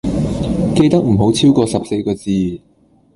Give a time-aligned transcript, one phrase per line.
[0.75, 2.59] 記得唔好超個十四個字